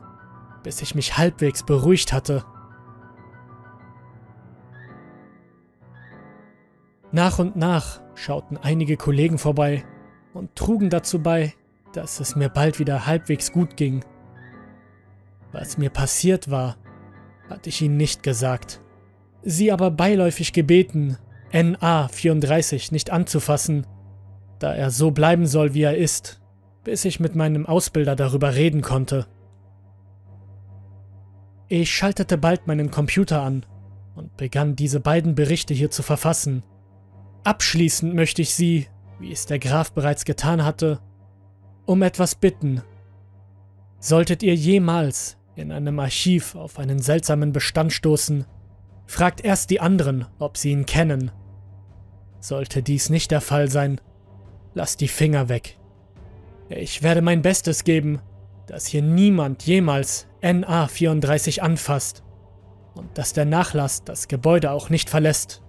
bis 0.63 0.81
ich 0.81 0.93
mich 0.93 1.17
halbwegs 1.17 1.63
beruhigt 1.63 2.13
hatte. 2.13 2.45
Nach 7.11 7.39
und 7.39 7.55
nach 7.55 8.01
schauten 8.13 8.57
einige 8.57 8.95
Kollegen 8.97 9.37
vorbei 9.37 9.83
und 10.33 10.55
trugen 10.55 10.89
dazu 10.89 11.21
bei, 11.21 11.53
dass 11.93 12.19
es 12.19 12.35
mir 12.35 12.47
bald 12.47 12.79
wieder 12.79 13.05
halbwegs 13.05 13.51
gut 13.51 13.75
ging. 13.75 14.05
Was 15.51 15.77
mir 15.77 15.89
passiert 15.89 16.49
war, 16.49 16.77
hatte 17.49 17.67
ich 17.67 17.81
ihnen 17.81 17.97
nicht 17.97 18.23
gesagt. 18.23 18.79
Sie 19.43 19.71
aber 19.71 19.91
beiläufig 19.91 20.53
gebeten, 20.53 21.17
NA 21.51 22.07
34 22.07 22.91
nicht 22.93 23.09
anzufassen, 23.09 23.85
da 24.61 24.73
er 24.75 24.91
so 24.91 25.11
bleiben 25.11 25.47
soll, 25.47 25.73
wie 25.73 25.81
er 25.81 25.97
ist, 25.97 26.39
bis 26.83 27.03
ich 27.03 27.19
mit 27.19 27.35
meinem 27.35 27.65
Ausbilder 27.65 28.15
darüber 28.15 28.53
reden 28.55 28.81
konnte. 28.81 29.25
Ich 31.67 31.91
schaltete 31.91 32.37
bald 32.37 32.67
meinen 32.67 32.91
Computer 32.91 33.41
an 33.41 33.65
und 34.15 34.37
begann 34.37 34.75
diese 34.75 34.99
beiden 34.99 35.35
Berichte 35.35 35.73
hier 35.73 35.89
zu 35.89 36.03
verfassen. 36.03 36.63
Abschließend 37.43 38.13
möchte 38.13 38.43
ich 38.43 38.53
Sie, 38.53 38.87
wie 39.19 39.31
es 39.31 39.47
der 39.47 39.57
Graf 39.57 39.93
bereits 39.93 40.25
getan 40.25 40.63
hatte, 40.63 40.99
um 41.85 42.03
etwas 42.03 42.35
bitten. 42.35 42.83
Solltet 43.99 44.43
ihr 44.43 44.53
jemals 44.53 45.37
in 45.55 45.71
einem 45.71 45.99
Archiv 45.99 46.55
auf 46.55 46.77
einen 46.77 46.99
seltsamen 46.99 47.51
Bestand 47.51 47.93
stoßen, 47.93 48.45
fragt 49.07 49.43
erst 49.43 49.69
die 49.71 49.79
anderen, 49.79 50.27
ob 50.39 50.57
sie 50.57 50.71
ihn 50.71 50.85
kennen. 50.85 51.31
Sollte 52.39 52.83
dies 52.83 53.09
nicht 53.09 53.31
der 53.31 53.41
Fall 53.41 53.69
sein, 53.69 53.99
lasst 54.73 55.01
die 55.01 55.07
Finger 55.07 55.49
weg. 55.49 55.77
Ich 56.69 57.03
werde 57.03 57.21
mein 57.21 57.41
Bestes 57.41 57.83
geben, 57.83 58.21
dass 58.67 58.85
hier 58.85 59.01
niemand 59.01 59.63
jemals 59.63 60.27
NA 60.41 60.87
34 60.87 61.61
anfasst 61.61 62.23
und 62.93 63.17
dass 63.17 63.33
der 63.33 63.45
Nachlass 63.45 64.03
das 64.03 64.27
Gebäude 64.27 64.71
auch 64.71 64.89
nicht 64.89 65.09
verlässt. 65.09 65.61